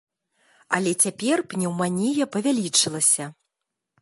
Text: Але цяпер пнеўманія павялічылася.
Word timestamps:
Але 0.77 0.93
цяпер 1.05 1.37
пнеўманія 1.51 2.25
павялічылася. 2.37 3.23